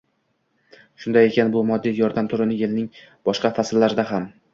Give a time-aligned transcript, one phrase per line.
[1.03, 2.87] shunday ekan, bu moddiy yordam turini yilning
[3.29, 4.27] boshqa fasllarida ham